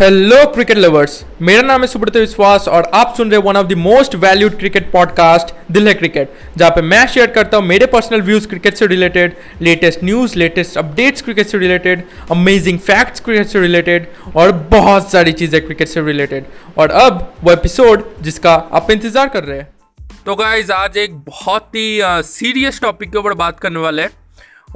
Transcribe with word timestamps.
Hello 0.00 0.36
cricket 0.46 0.78
lovers 0.78 1.12
मेरा 1.42 1.60
नाम 1.62 1.80
है 1.80 1.86
सुब्रत 1.86 2.16
विश्वास 2.16 2.66
और 2.68 2.90
आप 2.94 3.14
सुन 3.16 3.30
रहे 3.30 3.40
one 3.40 3.56
of 3.56 3.66
the 3.66 3.72
most 3.72 4.14
valued 4.14 4.58
cricket 4.58 4.90
podcast 4.92 5.54
दिल 5.72 5.88
है 5.88 5.94
क्रिकेट 5.94 6.32
जहाँ 6.56 6.70
पे 6.70 6.82
मैं 6.82 7.06
शेयर 7.06 7.26
करता 7.26 7.56
हूँ 7.56 7.66
मेरे 7.66 7.86
पर्सनल 7.86 8.22
व्यूज़ 8.22 8.48
क्रिकेट 8.48 8.74
से 8.74 8.86
related 8.86 9.36
latest 9.60 10.04
news 10.04 10.36
latest 10.38 10.76
updates 10.78 11.22
cricket 11.22 11.46
से 11.46 11.58
रिलेटेड 11.58 12.02
अमेजिंग 12.30 12.78
फैक्ट्स 12.78 13.20
क्रिकेट 13.20 13.46
से 13.46 13.60
रिलेटेड 13.60 14.08
और 14.36 14.52
बहुत 14.52 15.10
सारी 15.12 15.32
चीज़ें 15.32 15.60
क्रिकेट 15.64 15.88
से 15.88 16.00
रिलेटेड 16.00 16.44
और 16.78 16.90
अब 16.90 17.32
वो 17.44 17.52
एपिसोड 17.52 18.04
जिसका 18.22 18.54
आप 18.54 18.90
इंतज़ार 18.90 19.28
कर 19.28 19.44
रहे 19.44 19.58
हैं। 19.58 19.68
तो 20.26 20.34
गाइज़ 20.34 20.72
आज 20.72 20.96
एक 20.96 21.14
बहुत 21.14 21.68
ही 21.74 21.98
सीरियस 22.30 22.80
टॉपिक 22.80 23.12
के 23.12 23.18
ऊपर 23.18 23.34
बात 23.34 23.60
करने 23.60 23.78
वाले 23.78 24.02
हैं 24.02 24.10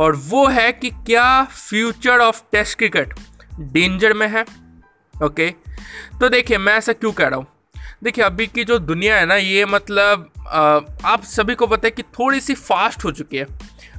और 0.01 0.17
वो 0.29 0.47
है 0.49 0.73
कि 0.73 0.91
क्या 0.91 1.45
future 1.45 2.19
of 2.19 2.43
test 2.53 2.79
cricket 2.79 3.15
danger 3.61 4.13
में 4.13 4.29
है? 4.29 4.45
ओके? 5.23 5.51
तो 6.21 6.29
देखिए, 6.29 6.59
मैं 6.59 6.75
ऐसा 6.75 6.93
क्यों 6.93 7.13
कह 7.13 7.29
रहा 7.29 7.39
हूँ? 7.39 7.47
देखिए, 8.03 8.25
अभी 8.25 8.47
की 8.47 8.65
जो 8.65 8.79
दुनिया 8.79 9.17
है 9.17 9.27
ना, 9.27 9.35
ये 9.35 9.65
मतलब 9.67 10.31
आप 11.05 11.23
सभी 11.25 11.55
को 11.55 11.67
पता 11.67 11.87
है 11.87 11.91
कि 11.91 12.03
थोड़ी 12.19 12.41
सी 12.41 12.55
फास्ट 12.55 13.05
हो 13.05 13.11
चुकी 13.13 13.37
है, 13.37 13.47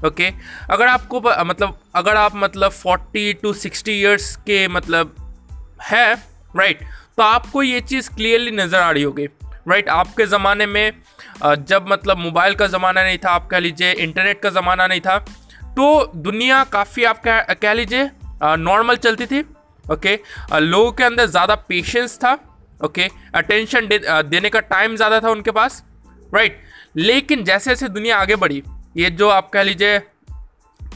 ओके? 0.05 0.29
अगर 0.71 0.87
आपको 0.87 1.21
मतलब 1.45 1.77
अगर 1.95 2.15
आप 2.15 2.35
मतलब 2.35 2.71
40 2.73 3.33
टू 3.41 3.53
60 3.53 3.89
इयर्स 3.89 4.35
के 4.45 4.67
मतलब 4.67 5.15
है 5.83 6.13
राइट 6.57 6.79
तो 7.17 7.23
आपको 7.23 7.63
ये 7.63 7.79
चीज़ 7.81 8.09
क्लियरली 8.09 8.51
नज़र 8.51 8.79
आ 8.79 8.89
रही 8.91 9.03
होगी 9.03 9.25
राइट 9.67 9.89
आपके 9.89 10.25
ज़माने 10.25 10.65
में 10.65 10.91
जब 11.43 11.85
मतलब 11.87 12.17
मोबाइल 12.17 12.55
का 12.55 12.67
ज़माना 12.67 13.03
नहीं 13.03 13.17
था, 13.17 13.29
आप 13.29 13.47
कह 13.47 13.59
लीजिए 13.59 13.91
इंटरनेट 13.93 14.41
का 14.41 14.49
ज़माना 14.49 14.87
नहीं 14.87 15.01
था 15.01 15.17
तो 15.77 16.11
दुनिया 16.15 16.63
काफ़ी 16.63 17.03
आप 17.03 17.21
कह 17.27 17.53
कह 17.53 17.73
लीजिए 17.73 18.09
नॉर्मल 18.43 18.95
चलती 18.97 19.25
थी 19.25 19.43
ओके 19.89 20.19
लोगों 20.53 20.91
के 20.91 21.03
अंदर 21.03 21.25
ज़्यादा 21.25 21.55
पेशेंस 21.55 22.17
था 22.17 22.37
ओके 22.85 23.07
अटेंशन 23.35 23.87
दे, 23.87 23.99
देने 24.23 24.49
का 24.49 24.59
टाइम 24.59 24.95
ज़्यादा 24.95 25.19
था 25.19 25.29
उनके 25.29 25.51
पास 25.51 25.83
राइट 26.35 26.61
लेकिन 26.95 27.43
जैसे 27.43 27.69
जैसे 27.71 27.89
दुनिया 27.89 28.17
आगे 28.17 28.35
बढ़ी 28.35 28.63
ये 28.97 29.09
जो 29.09 29.29
आप 29.29 29.49
कह 29.49 29.63
लीजिए 29.63 29.99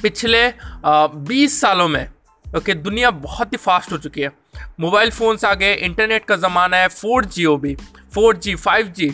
पिछले 0.01 0.53
बीस 0.85 1.61
सालों 1.61 1.87
में 1.87 2.05
ओके 2.05 2.59
okay, 2.59 2.83
दुनिया 2.83 3.11
बहुत 3.11 3.53
ही 3.53 3.57
फास्ट 3.57 3.91
हो 3.91 3.97
चुकी 3.97 4.21
है। 4.21 4.31
मोबाइल 4.79 5.09
फ़ोन्स 5.09 5.45
आ 5.45 5.53
गए 5.53 5.73
इंटरनेट 5.73 6.25
का 6.25 6.35
ज़माना 6.35 6.77
है 6.77 6.87
फोर 6.87 7.25
जी 7.25 7.45
ओ 7.45 7.57
भी 7.57 7.75
four 8.13 8.37
G 8.37 8.55
five 8.55 8.87
G 8.87 9.13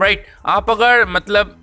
right 0.00 0.26
आप 0.46 0.70
अगर 0.70 1.06
मतलब 1.08 1.56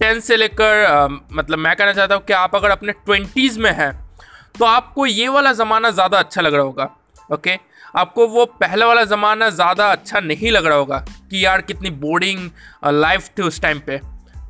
टेन 0.00 0.20
से 0.20 0.36
लेकर 0.36 1.08
मतलब 1.32 1.58
मैं 1.58 1.76
कहना 1.76 1.92
चाहता 1.92 2.14
हूँ 2.14 2.24
कि 2.24 2.32
आप 2.32 2.56
अगर 2.56 2.70
अपने 2.70 2.92
ट्वेंटीज़ 2.92 3.58
में 3.58 3.72
हैं 3.72 4.07
तो 4.54 4.64
आपको 4.64 5.06
ये 5.06 5.28
वाला 5.28 5.52
ज़माना 5.52 5.90
ज़्यादा 5.90 6.18
अच्छा 6.18 6.40
लग 6.40 6.54
रहा 6.54 6.62
होगा, 6.62 6.90
ओके? 7.30 7.56
आपको 7.96 8.26
वो 8.28 8.44
पहले 8.60 8.84
वाला 8.84 9.04
ज़माना 9.06 9.48
ज़्यादा 9.50 9.90
अच्छा 9.92 10.20
नहीं 10.20 10.50
लग 10.50 10.66
रहा 10.66 10.76
होगा 10.76 10.98
कि 11.30 11.44
यार 11.44 11.60
कितनी 11.62 11.90
बोरिंग 11.98 12.50
लाइफ 12.86 13.28
थी 13.38 13.42
उस 13.42 13.60
टाइम 13.62 13.80
पे 13.80 14.00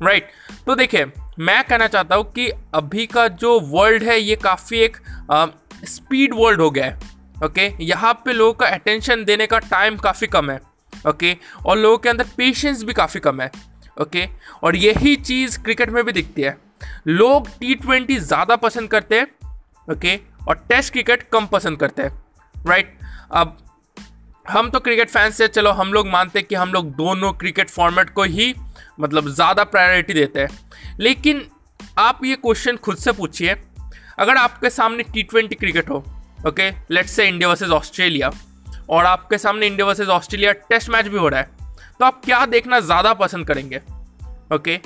राइट 0.03 0.29
तो 0.65 0.75
देखिए, 0.75 1.05
मैं 1.39 1.63
कहना 1.63 1.87
चाहता 1.87 2.15
हूँ 2.15 2.23
कि 2.33 2.49
अभी 2.73 3.05
का 3.07 3.27
जो 3.27 3.59
वर्ल्ड 3.61 4.03
है, 4.03 4.19
ये 4.19 4.35
काफ़ी 4.37 4.79
एक 4.79 4.97
स्पीड 5.85 6.33
वर्ल्ड 6.35 6.61
हो 6.61 6.69
गया 6.71 6.85
है, 6.85 6.97
ओके? 7.45 7.71
यहाँ 7.81 8.13
पे 8.25 8.33
लोगों 8.33 8.53
का 8.53 8.67
अटेंशन 8.67 9.23
देने 9.25 9.47
का 9.47 9.59
टाइम 9.59 9.97
काफ़ी 9.97 10.27
कम 10.27 10.51
है, 10.51 10.59
ओके? 11.07 11.35
और 11.65 11.77
लोगों 11.77 11.97
के 11.97 12.09
अंदर 12.09 12.25
पेशेंस 12.37 12.83
भी 12.83 12.93
काफ़ी 12.93 13.19
कम 13.19 13.41
है, 13.41 13.51
ओके? 13.97 14.27
और 14.63 14.75
यही 14.75 15.15
चीज़ 15.17 15.59
क्रिकेट 15.59 15.89
में 15.89 16.03
भी 16.03 16.11
दिखती 16.11 16.41
है। 16.41 16.57
लोग 17.07 17.47
टी 17.59 17.75
ट्वेंटी 17.75 18.17
ज़्यादा 18.17 18.55
पसंद 18.57 18.89
करते 18.89 19.19
हैं 19.19 19.27
ओके? 19.89 20.15
और 20.47 20.65
टेस्ट 20.69 20.93
क्रिकेट 20.93 21.23
कम 21.23 21.45
पसंद 21.47 21.79
करते 21.79 22.01
हैं 22.01 22.63
राइट 22.67 22.97
अब 23.33 23.57
हम 24.45 24.69
तो 24.69 24.79
क्रिकेट 24.79 25.09
फैंस 25.09 25.37
से, 25.37 25.47
चलो, 25.47 25.71
हम 25.71 25.93
लोग 25.93 26.07
मानते 26.07 26.39
हैं 26.39 26.47
कि 26.47 26.55
हम 26.55 26.71
लोग 26.73 26.95
दोनों 26.95 27.31
क्रिकेट 27.33 27.69
फॉर्मेट 27.69 28.09
को 28.09 28.23
ही 28.25 28.53
मतलब 28.99 29.27
ज़्यादा 29.29 29.63
प्रायोरिटी 29.65 30.13
देते 30.13 30.39
हैं। 30.39 30.97
लेकिन 30.99 31.45
आप 31.97 32.19
ये 32.25 32.35
क्वेश्चन 32.35 32.77
खुद 32.77 32.97
से 32.97 33.11
पूछिए, 33.11 33.55
अगर 34.19 34.37
आपके 34.37 34.69
सामने 34.69 35.03
टी 35.03 35.23
ट्वेंटी 35.23 35.55
क्रिकेट 35.55 35.89
हो, 35.89 36.03
okay? 36.47 36.69
Let's 36.91 37.11
say 37.11 37.27
India 37.27 37.49
versus 37.49 37.69
Australia 37.71 38.31
और 38.89 39.05
आपके 39.05 39.37
सामने 39.37 39.67
India 39.67 39.87
versus 39.87 40.09
Australia 40.09 40.51
test 40.69 40.89
match 40.89 41.07
भी 41.07 41.17
हो 41.17 41.27
रहा 41.27 41.39
है 41.39 41.57
तो 41.99 42.05
आप 42.05 42.21
क्या 42.25 42.45
देखना 42.47 42.79
ज़्यादा 42.81 43.13
पसंद 43.15 43.47
करेंगे, 43.47 43.77
ओके? 44.55 44.79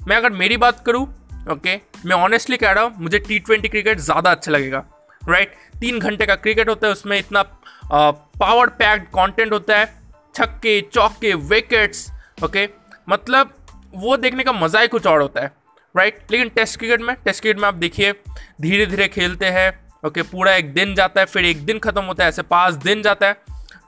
मैं 0.00 0.16
अगर 0.16 0.30
मेरी 0.32 0.56
बात 0.56 0.84
करूँ 0.86 1.06
ओके 1.46 1.76
मैं 2.06 2.16
ऑनेस्टली 2.16 2.56
कह 2.56 2.72
रहा 2.72 2.84
हूँ, 2.84 2.94
मुझे 2.98 3.18
टी 3.18 3.38
ट्वेंटी 3.38 3.68
क्रिकेट 3.68 3.98
ज़्यादा 4.00 4.30
अच्छा 4.30 4.52
लगेगा 4.52 4.84
राइट 5.22 5.54
तीन 5.80 5.98
घंटे 5.98 6.26
का 6.26 6.34
क्रिकेट 6.36 6.68
होता 6.68 6.86
है, 6.86 6.92
उसमें 6.92 7.18
इतना 7.18 7.42
पावर 7.84 8.68
पैक्ड 8.78 9.06
कंटेंट 9.08 9.52
होता 9.52 9.78
है, 9.78 9.86
छक्के, 10.34 10.80
चौके 10.92 11.34
विकेट्स 11.34 12.10
ओके 12.44 12.68
मतलब 13.08 13.54
वो 13.94 14.16
देखने 14.16 14.44
का 14.44 14.52
मज़ा 14.52 14.80
ही 14.80 14.88
कुछ 14.88 15.06
और 15.06 15.20
होता 15.22 15.42
है 15.42 15.52
राइट 15.94 16.20
लेकिन 16.30 16.48
टेस्ट 16.48 16.78
क्रिकेट 16.78 17.00
में 17.00 17.14
टेस्ट 17.24 17.40
क्रिकेट 17.42 17.60
में 17.60 17.68
आप 17.68 17.74
देखिए 17.74 18.12
धीरे 18.60 18.86
धीरे 18.86 19.08
खेलते 19.08 19.46
हैं 19.46 19.70
ओके 20.06 20.22
पूरा 20.22 20.54
एक 20.54 20.72
दिन 20.74 20.94
जाता 20.94 21.20
है, 21.20 21.26
फिर 21.26 21.44
एक 21.44 21.64
दिन 21.66 21.78
ख़त्म 21.78 22.02
होता 22.02 22.24
है, 22.24 22.28
ऐसे 22.28 22.42
पाँच 22.44 22.74
दिन 22.74 23.02
जाता 23.02 23.26
है 23.26 23.36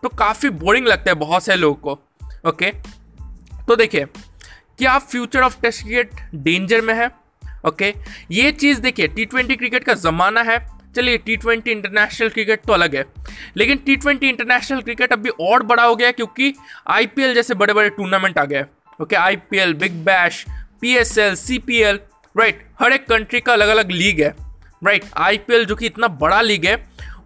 तो 0.02 0.08
काफ़ी 0.08 0.48
बोरिंग 0.50 0.86
लगता 0.86 1.10
है 1.10 1.14
बहुत 1.16 1.42
से 1.42 1.56
लोगों 1.56 1.74
को 1.76 2.48
ओके 2.48 2.70
तो 3.66 3.76
देखिए, 3.76 4.04
क्या 4.78 4.98
future 4.98 5.40
of 5.40 5.60
test 5.62 5.82
cricket 5.82 6.10
danger 6.34 6.80
में 6.80 6.94
है? 6.94 7.10
ओके? 7.66 7.94
ये 8.30 8.50
चीज़ 8.52 8.80
देखिए 8.80 9.08
टी 9.08 9.24
ट्वेंटी 9.24 9.56
क्रिकेट 9.56 9.84
का 9.84 9.94
ज़माना 9.96 10.42
है। 10.42 10.58
चलिए 10.96 11.16
टी 11.18 11.36
ट्वेंटी 11.36 11.70
इंटरनेशनल 11.70 12.28
क्रिकेट 12.28 12.62
तो 12.66 12.72
अलग 12.72 12.94
है। 12.96 13.04
लेकिन 13.56 13.78
टी 13.86 13.96
ट्वेंटी 13.96 14.28
इंटरनेशनल 14.28 14.80
क्रिकेट 14.82 15.12
अभी 15.12 15.30
और 15.40 15.62
बड़ा 15.62 15.82
हो 15.82 15.96
गया 15.96 16.10
क्योंकि 16.12 16.52
आईपीएल 16.88 17.34
जैसे 17.34 17.54
बड़े 17.54 17.74
बड़े 17.74 17.90
टूर्नामेंट 17.90 18.38
आ 18.38 18.44
गए। 18.44 18.64
Okay 19.02 19.16
IPL 19.16 19.74
big 19.74 20.04
bash 20.04 20.44
PSL 20.80 21.34
CPL 21.34 22.00
right 22.34 22.64
हर 22.80 22.92
एक 22.92 23.06
कंट्री 23.08 23.40
का 23.40 23.52
अलग 23.52 23.68
अलग 23.68 23.90
लीग 23.90 24.20
है 24.20 24.34
राइट 24.82 25.04
आईपीएल 25.18 25.64
जो 25.64 25.76
कि 25.76 25.86
इतना 25.86 26.08
बड़ा 26.20 26.40
लीग 26.40 26.66
है 26.66 26.76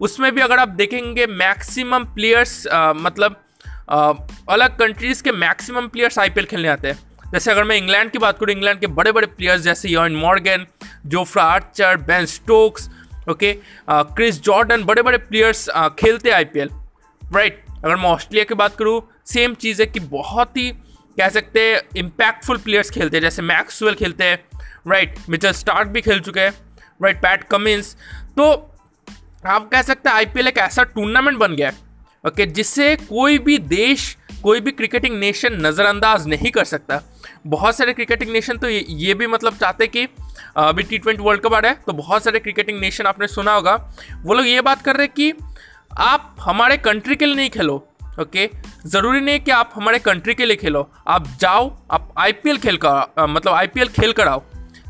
उसमें 0.01 0.31
भी 0.35 0.41
अगर 0.41 0.59
आप 0.59 0.69
देखेंगे 0.69 1.25
मैक्सिमम 1.27 2.03
प्लेयर्स 2.15 2.63
मतलब 2.97 3.41
आ, 3.89 4.13
अलग 4.49 4.77
कंट्रीज़ 4.77 5.23
के 5.23 5.31
मैक्सिमम 5.31 5.87
प्लेयर्स 5.87 6.19
आईपीएल 6.19 6.45
खेलने 6.45 6.67
आते 6.67 6.87
हैं। 6.87 6.99
जैसे 7.33 7.51
अगर 7.51 7.63
मैं 7.63 7.75
इंग्लैंड 7.77 8.11
की 8.11 8.17
बात 8.17 8.39
करूँ, 8.39 8.51
इंग्लैंड 8.51 8.79
के 8.79 8.87
बड़े 8.87 9.11
बड़े 9.11 9.27
प्लेयर्स 9.27 9.61
जैसे 9.61 9.89
Eoin 9.89 10.15
Morgan 10.15 10.65
Jofra 11.05 11.43
Archer 11.43 11.97
Ben 11.97 12.25
Stokes 12.25 12.89
okay 13.29 13.53
Chris 13.93 14.41
Jordan 14.41 14.83
बड़े 14.83 15.01
बड़े 15.01 15.17
प्लेयर्स 15.17 15.69
खेलते 15.99 16.29
हैं 16.29 16.35
आईपीएल 16.35 16.69
राइट 17.35 17.63
अगर 17.85 17.95
मैं 17.95 18.09
ऑस्ट्रेलिया 18.09 18.43
की 18.43 18.53
बात 18.53 18.75
करूँ 18.75 19.01
सेम 19.25 19.53
चीज़ 19.53 19.81
है 19.81 19.87
कि 19.87 19.99
बहुत 19.99 20.57
ही, 20.57 20.69
कह 21.17 21.29
सकते 21.29 21.59
हैं 21.59 21.81
इम्पैक्टफुल 21.97 22.57
प्लेयर्स 22.57 22.89
खेलते 22.89 23.17
हैं, 23.17 23.21
जैसे 23.21 23.41
मैक्सवेल 23.41 23.95
खेलते 23.95 24.23
हैं 24.23 24.37
राइट 24.87 25.15
मिचल 25.29 25.51
स्टार्क 25.51 25.87
भी 25.87 26.01
खेल 26.01 26.19
चुके 26.19 26.39
हैं 26.39 26.51
राइट 27.03 27.17
पैट 27.17 27.43
कमिंस 27.43 27.95
तो 28.37 28.51
आप 29.45 29.69
कह 29.69 29.81
सकते 29.81 30.09
हैं 30.09 30.15
आईपीएल 30.15 30.47
एक 30.47 30.57
ऐसा 30.57 30.83
टूर्नामेंट 30.83 31.37
बन 31.37 31.55
गया 31.55 31.69
है 31.69 31.75
ओके 32.27 32.45
जिससे 32.45 32.95
कोई 32.95 33.37
भी 33.37 33.57
देश 33.57 34.17
कोई 34.45 34.59
भी 34.59 34.71
क्रिकेटिंग 34.71 35.17
नेशन 35.19 35.53
नज़रअंदाज 35.61 36.27
नहीं 36.27 36.49
कर 36.51 36.65
सकता। 36.65 37.01
बहुत 37.47 37.75
सारे 37.75 37.93
क्रिकेटिंग 37.93 38.31
नेशन 38.31 38.57
तो 38.57 38.69
ये, 38.69 38.85
ये 38.89 39.13
भी 39.13 39.27
मतलब 39.27 39.55
चाहते 39.57 39.87
कि 39.87 40.07
अभी 40.57 40.83
टी 40.83 40.97
ट्वेंटी 40.97 41.23
वर्ल्ड 41.23 41.41
कप 41.41 41.53
आ 41.53 41.59
रहा 41.59 41.71
है 41.71 41.79
तो 41.87 41.93
बहुत 41.93 42.23
सारे 42.23 42.39
क्रिकेटिंग 42.39 42.79
नेशन 42.79 43.05
आपने 43.05 43.27
सुना 43.27 43.53
होगा। 43.53 43.75
वो 44.23 44.33
लोग 44.33 44.47
ये 44.47 44.61
बात 44.61 44.81
कर 44.81 44.95
रहे 44.95 45.05
हैं 45.05 45.13
कि 45.15 45.33
आप 46.01 46.35
हमारे 46.41 46.77
कंट्री 46.79 47.15
के 47.15 47.25
लिए 47.25 47.35
नहीं 47.35 47.49
खेलो 47.49 47.75
ओके 48.21 48.49
ज़रूरी 48.87 49.21
नहीं 49.21 49.39
कि 49.39 49.51
आप 49.51 49.71
हमारे 49.75 49.99
कंट्री 50.01 50.33
के 50.33 50.45
लिए 50.45 50.55
खेलो। 50.57 50.89
आप 51.07 51.27
जाओ 51.39 51.69
आप 51.91 52.13
आई 52.17 52.25
आईपीएल 52.25 52.57
खेल 52.57 52.77
कर 52.85 53.25
मतलब 53.29 53.53
आईपीएल 53.53 53.87
खेल 53.89 54.11
कर 54.13 54.27
आओ। 54.27 54.43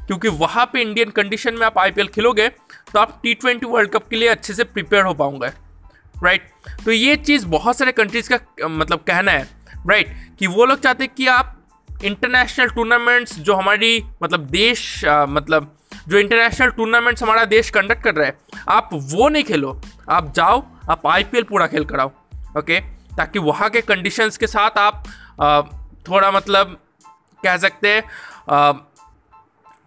क्योंकि 0.07 0.27
वहाँ 0.39 0.65
पे 0.73 0.81
इंडियन 0.81 1.09
कंडीशन 1.09 1.53
में 1.53 1.65
आप 1.65 1.77
आईपीएल 1.79 2.07
खेलोगे 2.07 2.47
तो 2.49 2.99
आप 2.99 3.19
टी 3.23 3.33
ट्वेंटी 3.33 3.67
वर्ल्ड 3.67 3.91
कप 3.91 4.07
के 4.07 4.15
लिए 4.15 4.27
अच्छे 4.29 4.53
से 4.53 4.63
प्रिपेयर 4.65 5.05
हो 5.05 5.13
पाओगे। 5.13 5.49
राइट 6.23 6.49
तो 6.85 6.91
ये 6.91 7.15
चीज़ 7.15 7.45
बहुत 7.47 7.77
सारे 7.77 7.91
कंट्रीज़ 7.91 8.29
का 8.33 8.67
मतलब 8.67 8.99
कहना 9.07 9.31
है 9.31 9.47
राइट 9.87 10.15
कि 10.39 10.47
वो 10.47 10.65
लोग 10.65 10.79
चाहते 10.79 11.03
हैं 11.03 11.13
कि 11.17 11.27
आप 11.27 11.51
इंटरनेशनल 12.03 12.69
टूर्नामेंट्स 12.69 13.39
जो 13.39 13.55
हमारी 13.55 14.03
मतलब 14.23 14.45
देश 14.49 15.01
मतलब 15.05 15.71
जो 16.07 16.17
इंटरनेशनल 16.17 16.69
टूर्नामेंट्स 16.69 17.23
हमारा 17.23 17.43
देश 17.45 17.69
कंडक्ट 17.69 18.03
कर 18.03 18.15
रहा 18.15 18.27
है, 18.27 18.37
आप 18.69 18.89
वो 18.93 19.29
नहीं 19.29 19.43
खेलो। 19.43 19.81
आप 20.09 20.33
जाओ, 20.35 20.63
आप 20.89 21.07
आईपीएल 21.07 21.43
पूरा 21.43 21.67
खेल 21.67 21.85
कर 21.85 21.99
आओ 21.99 22.11
ओके 22.57 22.79
ताकि 23.17 23.39
वहाँ 23.39 23.69
के 23.69 23.81
कंडीशंस 23.81 24.37
के 24.37 24.47
साथ 24.47 24.77
आप 24.77 25.03
थोड़ा 26.09 26.31
मतलब 26.31 26.77
कह 27.43 27.57
सकते 27.57 27.93
हैं 27.93 28.03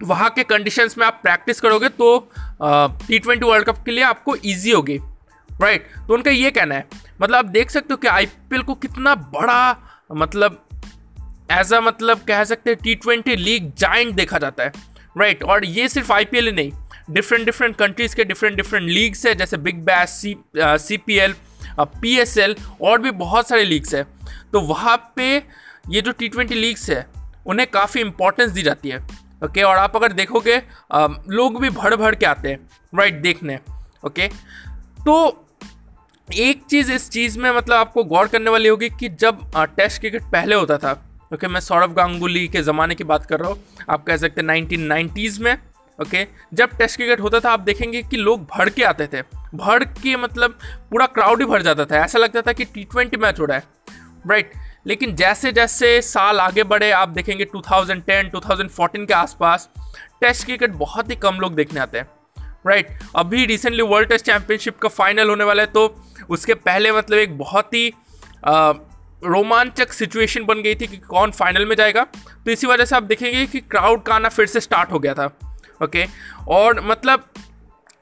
वहाँ 0.01 0.31
के 0.31 0.43
कंडीशंस 0.45 0.99
में 0.99 1.07
आप 1.07 1.21
प्रैक्टिस 1.23 1.61
करोगे 1.61 1.89
तो 1.91 2.19
टी 2.63 3.19
ट्वेंटी 3.19 3.47
वर्ल्ड 3.47 3.67
कप 3.67 3.83
के 3.85 3.91
लिए 3.91 4.05
आपको 4.05 4.37
ईजी 4.45 4.71
होगी। 4.71 4.99
राइट 5.61 5.87
तो 6.09 6.15
उनका 6.15 6.31
ये 6.31 6.51
कहना 6.51 6.75
है। 6.75 6.87
मतलब 7.21 7.37
आप 7.37 7.45
देख 7.47 7.71
सकते 7.71 7.93
हो 7.93 7.97
कि 7.97 8.07
आईपीएल 8.07 8.63
को 8.63 8.75
कितना 8.77 9.15
बड़ा 9.15 9.77
मतलब 10.13 10.65
एज 11.53 11.73
अ 11.73 11.81
मतलब 11.81 12.21
कह 12.29 12.45
सकते 12.45 12.71
हैं 12.71 12.79
टी 12.83 12.95
ट्वेंटी 12.95 13.37
लीग 13.37 13.73
जाइंट 13.79 14.15
देखा 14.15 14.39
जाता 14.39 14.65
है। 14.65 14.73
राइट 15.19 15.43
और 15.45 15.65
ये 15.65 15.89
सिर्फ़ 15.89 16.13
आईपीएल 16.13 16.47
ही 16.47 16.53
नहीं 16.53 16.73
डिफरेंट 17.11 17.45
डिफरेंट 17.45 17.77
कंट्रीज़ 17.77 18.17
के 18.17 18.25
डिफरेंट 18.25 18.57
डिफरेंट 18.57 18.89
लीग्स 18.89 19.27
है, 19.27 19.35
जैसे 19.35 19.57
big 19.57 19.83
bash 19.85 20.09
C 20.11 20.37
C 20.57 20.97
P 20.97 21.17
L 21.17 21.35
P 21.81 22.17
S 22.19 22.37
L 22.39 22.55
और 22.83 23.01
भी 23.01 23.11
बहुत 23.13 23.49
सारे 23.49 23.65
लीग्स 23.65 23.95
है। 23.95 24.03
तो 24.53 24.61
वहाँ 24.63 24.97
पे 25.17 25.37
ये 25.91 26.01
जो 26.01 26.13
टी 26.13 26.29
ट्वेंटी 26.29 26.55
लीग्स 26.55 26.89
है, 26.91 27.07
उन्हें 27.47 27.69
काफ़ी 27.71 28.01
इंपॉर्टेंस 28.01 28.51
दी 28.51 28.63
जाती 28.63 28.89
है। 28.89 28.99
Okay 28.99 29.47
okay? 29.47 29.65
और 29.65 29.77
आप 29.77 29.97
अगर 29.97 30.13
देखोगे 30.13 30.57
लोग 31.31 31.61
भी 31.61 31.71
भर 31.71 31.97
भर 31.97 32.15
के 32.15 32.27
आते 32.27 32.49
हैं। 32.49 32.59
राइट 32.95 33.21
देखने। 33.23 33.59
Okay 34.07 34.29
okay? 34.29 34.39
तो 34.99 35.45
एक 36.33 36.63
चीज़ 36.71 36.93
इस 36.93 37.09
चीज़ 37.11 37.39
में 37.39 37.51
मतलब 37.51 37.77
आपको 37.77 38.05
गौर 38.05 38.29
करने 38.29 38.51
वाली 38.51 38.69
होगी 38.69 38.89
कि 38.91 39.09
जब 39.11 39.41
टेस्ट 39.77 40.01
क्रिकेट 40.01 40.23
पहले 40.33 40.55
होता 40.55 40.77
था 40.79 40.93
ओके 41.35 41.49
मैं 41.49 41.61
सौरभ 41.61 41.93
गांगुली 41.95 42.47
के 42.49 42.63
ज़माने 42.63 42.95
की 42.95 43.05
बात 43.05 43.27
कर 43.27 43.41
रहा 43.41 43.51
हूँ, 43.51 43.59
आप 43.91 44.05
कह 44.05 44.17
सकते 44.17 44.41
हैं 44.41 44.47
नाइनटीन 44.47 45.43
में 45.43 45.57
ओके 45.99 46.27
जब 46.55 46.77
टेस्ट 46.79 46.97
क्रिकेट 46.97 47.21
होता 47.21 47.41
था, 47.41 47.51
आप 47.51 47.61
देखेंगे 47.61 48.03
कि 48.03 48.17
लोग 48.17 48.43
भर 48.47 48.71
के 48.71 48.83
आते 48.85 49.07
थे 49.07 49.23
भर 49.55 49.85
के 49.85 50.17
मतलब 50.17 50.59
पूरा 50.91 51.07
क्राउड 51.09 51.41
ही 51.41 51.47
भर 51.47 51.63
जाता 51.63 51.85
था, 51.85 52.05
ऐसा 52.05 52.19
लगता 52.19 52.43
था 52.43 52.53
कि 52.53 52.65
टी 52.65 52.85
ट्वेंटी 52.85 53.17
मैच 53.17 53.41
हो 53.41 53.45
रहा 53.45 53.57
है 53.57 53.65
राइट 54.27 54.53
लेकिन 54.87 55.15
जैसे 55.17 55.53
जैसे 55.53 56.01
साल 56.03 56.41
आगे 56.41 56.63
बढ़े, 56.65 56.91
आप 56.91 57.09
देखेंगे 57.09 57.45
2010 57.47 58.31
2014 58.35 59.07
के 59.07 59.15
आसपास 59.15 59.69
टेस्ट 60.21 60.45
क्रिकेट 60.45 60.71
बहुत 60.77 61.11
ही 61.11 61.17
कम 61.17 61.41
लोग 61.41 61.55
देखने 61.55 61.81
आते 61.81 61.99
हैं। 61.99 62.07
राइट 62.65 62.99
अभी 63.17 63.45
रिसेंटली 63.47 63.83
वर्ल्ड 63.83 64.09
टेस्ट 64.09 64.27
चैंपियनशिप 64.27 64.79
का 64.79 64.89
फाइनल 64.89 65.29
होने 65.29 65.45
वाला 65.45 65.63
है 65.63 65.69
तो 65.69 65.87
उसके 66.31 66.55
पहले 66.55 66.93
मतलब 66.93 67.19
एक 67.19 67.39
बहुत 67.39 67.75
ही 67.75 67.93
रोमांचक 69.25 69.93
सिचुएशन 69.93 70.45
बन 70.45 70.61
गई 70.63 70.75
थी 70.75 70.87
कि 70.87 70.97
कौन 70.99 71.31
फाइनल 71.31 71.65
में 71.67 71.75
जाएगा। 71.77 72.03
तो 72.45 72.51
इसी 72.51 72.67
वजह 72.67 72.85
से 72.85 72.97
आप 72.97 73.03
देखेंगे 73.03 73.47
कि 73.47 73.61
क्राउड 73.61 74.03
का 74.03 74.15
आना 74.15 74.29
फिर 74.29 74.47
से 74.47 74.61
स्टार्ट 74.61 74.93
हो 74.93 74.99
गया 74.99 75.15
था। 75.15 75.27
ओके 75.85 76.05
और 76.49 76.81
मतलब 76.81 77.25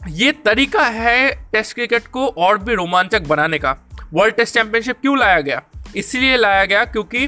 ये 0.09 0.33
तरीका 0.45 0.85
है 0.87 1.31
टेस्ट 1.53 1.75
क्रिकेट 1.75 2.07
को 2.07 2.27
और 2.29 2.59
भी 2.59 2.75
रोमांचक 2.75 3.27
बनाने 3.29 3.59
का। 3.59 3.77
वर्ल्ड 4.13 4.35
टेस्ट 4.35 4.55
चैंपियनशिप 4.55 5.01
क्यों 5.01 5.19
लाया 5.19 5.41
गया? 5.41 5.63
इसलिए 5.97 6.37
लाया 6.37 6.65
गया 6.65 6.85
क्योंकि 6.85 7.27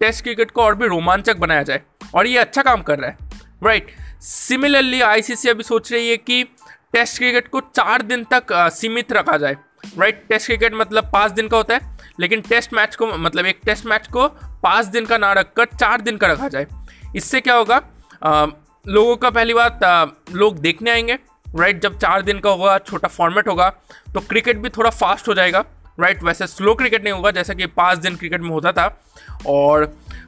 टेस्ट 0.00 0.22
क्रिकेट 0.24 0.50
को 0.50 0.62
और 0.62 0.74
भी 0.74 0.86
रोमांचक 0.88 1.36
बनाया 1.36 1.62
जाए। 1.62 1.80
और 2.14 2.26
ये 2.26 2.38
अच्छा 2.38 2.62
काम 2.62 2.82
कर 2.82 2.98
रहा 2.98 3.10
है। 3.10 3.30
राइट 3.64 3.90
सिमिलरली 4.22 5.00
आईसीसी 5.00 5.48
अभी 5.48 5.62
सोच 5.62 5.92
रही 5.92 6.08
है 6.10 6.16
कि 6.16 6.44
टेस्ट 6.92 7.18
क्रिकेट 7.18 7.48
को 7.48 7.60
चार 7.60 8.02
दिन 8.02 8.24
तक 8.32 8.46
सीमित 8.74 9.12
रखा 9.12 9.36
जाए। 9.36 9.56
राइट 9.98 10.24
टेस्ट 10.28 10.46
क्रिकेट 10.46 10.74
मतलब 10.74 11.10
पाँच 11.12 11.32
दिन 11.32 11.48
का 11.48 11.56
होता 11.56 11.74
है 11.74 11.98
लेकिन 12.20 12.40
टेस्ट 12.40 12.74
मैच 12.74 12.96
को 12.96 13.06
मतलब 13.08 13.46
एक 13.46 13.60
टेस्ट 13.64 13.86
मैच 13.86 14.06
को 14.08 14.26
पाँच 14.62 14.86
दिन 14.86 15.06
का 15.06 15.18
ना 15.18 15.32
रखकर 15.32 15.64
चार 15.70 16.00
दिन 16.00 16.16
का 16.16 16.26
रखा 16.26 16.48
जाए। 16.48 16.66
इससे 17.16 17.40
क्या 17.40 17.54
होगा? 17.54 17.80
आ, 18.22 18.46
लोगों 18.84 19.16
का 19.16 19.30
पहली 19.30 19.54
बात 19.54 19.84
आ, 19.84 20.04
लोग 20.32 20.58
देखने 20.58 20.90
आएँगे। 20.90 21.18
राइट 21.56 21.80
जब 21.82 21.98
चार 21.98 22.22
दिन 22.22 22.38
का 22.38 22.50
होगा 22.50 22.76
छोटा 22.80 23.08
फॉर्मेट 23.08 23.48
होगा 23.48 23.68
तो 24.14 24.20
क्रिकेट 24.20 24.58
भी 24.58 24.68
थोड़ा 24.68 24.90
फास्ट 24.90 25.28
हो 25.28 25.34
जाएगा। 25.34 25.64
राइट 26.00 26.22
वैसे 26.22 26.46
स्लो 26.46 26.74
क्रिकेट 26.74 27.02
नहीं 27.04 27.12
होगा 27.12 27.30
जैसा 27.30 27.54
कि 27.54 27.66
पाँच 27.68 27.98
दिन 27.98 28.16
क्रिकेट 28.16 28.40
में 28.40 28.50
होता 28.50 28.72
था। 28.72 28.86
और 29.46 29.84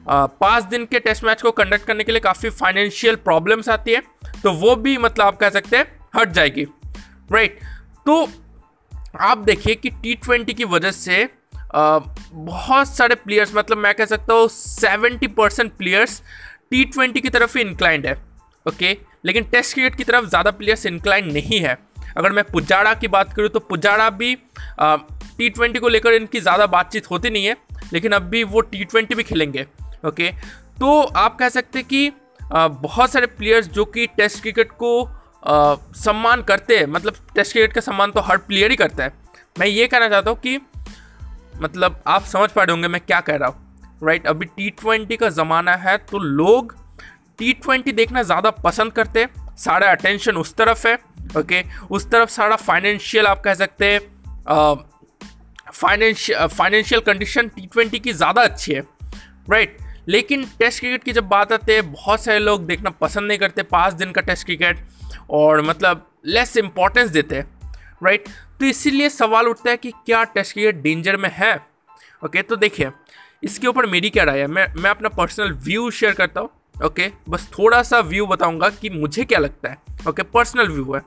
पाँच 0.09 0.65
दिन 0.65 0.85
के 0.85 0.99
टेस्ट 1.01 1.25
मैच 1.25 1.43
को 1.43 1.51
कंडक्ट 1.53 1.87
करने 1.87 2.05
के 2.05 2.13
लिए 2.13 2.21
काफ़ी 2.21 2.51
फाइनेंशियल 2.51 3.17
प्रॉब्लम्स 3.19 3.69
आती 3.69 3.93
है। 3.93 4.03
तो 4.43 4.53
वो 4.53 4.75
भी 4.77 4.97
मतलब 4.99 5.27
आप 5.27 5.37
कह 5.37 5.51
सकते 5.51 5.77
हैं 5.77 6.01
हट 6.15 6.33
जाएगी। 6.33 6.67
राइट 7.31 7.59
तो 8.07 8.27
आप 9.21 9.39
देखिए 9.41 9.75
कि 9.75 9.91
टी 9.93 10.15
ट्वेंटी 10.17 10.55
की 10.55 10.65
वजह 10.67 10.91
से 10.93 11.29
बहुत 11.75 12.89
सारे 12.89 13.15
प्लेयर्स 13.15 13.55
मतलब 13.55 13.79
मैं 13.79 13.95
कह 13.95 14.05
सकता 14.07 14.35
हूँ 14.35 14.49
seventy 14.49 15.27
percent 15.29 15.73
players 15.73 16.21
T 16.71 16.85
twenty 16.87 17.21
की 17.21 17.29
तरफ़ 17.29 17.57
ही 17.59 17.65
इंक्लाइंड 17.65 18.07
है। 18.07 18.13
ओके 18.67 18.97
लेकिन 19.25 19.45
टेस्ट 19.45 19.75
क्रिकेट 19.75 19.95
की 19.95 20.05
तरफ़ 20.05 20.27
ज़्यादा 20.27 20.51
प्लेयर्स 20.51 20.87
इंक्लाइंड 20.87 21.33
नहीं 21.33 21.61
है। 21.61 21.77
अगर 22.17 22.33
मैं 22.33 22.45
पुजाड़ा 22.45 22.93
की 22.95 23.09
बात 23.09 23.33
करूँ 23.35 23.49
तो 23.49 23.61
पुजाड़ा 23.61 24.09
भी 24.13 24.35
टी 24.79 25.49
ट्वेंटी 25.51 25.79
को 25.79 25.89
लेकर 25.89 26.13
इनकी 26.13 26.41
ज़्यादा 26.41 26.67
बातचीत 26.69 27.11
होती 27.11 27.31
नहीं 27.31 27.47
है, 27.47 27.57
लेकिन 27.93 28.13
अब 28.13 28.23
भी 28.25 28.43
वो 28.45 28.61
टी 28.63 28.85
ट्वेंटी 28.85 29.15
भी 29.15 29.23
खेलेंगे। 29.23 29.67
ओके 30.07 30.31
तो 30.81 31.01
आप 31.01 31.37
कह 31.39 31.49
सकते 31.49 31.79
हैं 31.79 31.89
कि 31.89 32.13
बहुत 32.53 33.11
सारे 33.11 33.27
प्लेयर्स 33.29 33.69
जो 33.69 33.85
कि 33.87 34.07
टेस्ट 34.09 34.43
क्रिकेट 34.43 34.73
को 34.75 35.03
आ, 35.43 35.75
सम्मान 35.97 36.43
करते 36.43 36.79
हैं। 36.79 36.87
मतलब 36.89 37.15
टेस्ट 37.35 37.53
क्रिकेट 37.53 37.73
का 37.73 37.81
सम्मान 37.81 38.13
तो 38.13 38.21
हर 38.21 38.37
प्लेयर 38.39 38.71
ही 38.71 38.77
करता 38.77 39.05
है। 39.05 39.13
मैं 39.57 39.67
ये 39.67 39.87
कहना 39.87 40.09
चाहता 40.09 40.31
हूँ 40.31 40.39
कि 40.41 40.59
मतलब 41.63 42.03
आप 42.07 42.25
समझ 42.25 42.51
पा 42.51 42.63
रहे 42.63 42.73
होंगे 42.73 42.89
मैं 42.89 43.01
क्या 43.01 43.21
कह 43.21 43.37
रहा 43.37 43.49
हूँ। 43.49 43.99
राइट 44.05 44.27
अभी 44.27 44.47
टी 44.47 44.71
ट्वेंटी 44.73 45.17
का 45.17 45.29
ज़माना 45.31 45.75
है 45.79 45.97
तो 46.11 46.19
लोग 46.19 46.75
टी 47.39 47.53
ट्वेंटी 47.55 47.93
देखना 47.93 48.23
ज़्यादा 48.23 48.51
पसंद 48.61 48.93
करते 48.93 49.21
हैं। 49.21 49.57
सारा 49.57 49.91
अटेंशन 49.91 50.37
उस 50.37 50.55
तरफ़ 50.55 50.87
है 50.89 50.95
ओके 51.39 51.63
उस 51.91 52.11
तरफ़ 52.11 52.31
सारा 52.31 52.57
फाइनेंशियल 52.59 53.27
आप 53.27 53.43
कह 53.43 53.55
सकते 53.55 53.87
हैं 53.87 54.01
financial 55.73 56.47
financial 56.49 57.01
condition 57.03 57.49
T 57.49 57.67
twenty 57.67 57.99
की 57.99 58.13
ज़्यादा 58.13 58.43
अच्छी 58.43 58.73
है। 58.73 58.83
राइट 59.51 59.77
लेकिन 60.09 60.45
टेस्ट 60.59 60.81
क्रिकेट 60.81 61.05
की 61.05 61.13
जब 61.13 61.29
बात 61.29 61.53
आती 61.53 61.73
है 61.73 61.83
बहुत 61.83 62.25
सारे 62.25 62.39
लोग 62.39 62.67
देखना 62.67 62.91
पसंद 63.01 63.29
नहीं 63.29 63.39
करते 63.39 63.63
पाँच 63.65 63.95
दिन 63.95 64.13
का 64.13 64.21
टेस्ट 64.21 64.47
क्रिकेट 64.47 64.85
और 65.33 65.61
मतलब 65.63 66.07
लेस 66.27 66.57
इंपॉर्टेंस 66.57 67.11
देते 67.11 67.37
हैं 67.37 67.47
राइट 68.05 68.29
तो 68.61 68.67
इसीलिए 68.67 69.09
सवाल 69.11 69.49
उठता 69.49 69.71
है 69.71 69.77
कि 69.77 69.91
क्या 70.07 70.23
टेस्ट 70.25 70.53
क्रिकेट 70.53 70.83
डेंजर 70.83 71.17
में 71.17 71.31
है? 71.33 71.55
ओके 72.23 72.43
तो 72.43 72.57
देखिए, 72.57 72.91
इसके 73.43 73.67
ऊपर 73.67 73.87
मेरी 73.87 74.11
क्या 74.11 74.25
राय 74.25 74.41
है? 74.41 74.47
मैं 74.47 74.67
मैं 74.75 74.91
अपना 74.91 75.09
पर्सनल 75.11 75.53
व्यू 75.65 75.91
शेयर 75.93 76.13
करता 76.15 76.41
हूँ 76.41 76.51
ओके 76.85 77.11
बस 77.29 77.49
थोड़ा 77.53 77.83
सा 77.83 78.01
व्यू 78.03 78.27
बताऊँगा 78.27 78.69
कि 78.71 78.91
मुझे 78.91 79.25
क्या 79.25 79.39
लगता 79.39 79.71
है 79.71 80.09
ओके 80.09 80.23
पर्सनल 80.25 80.69
व्यू 80.69 80.93
है। 80.95 81.01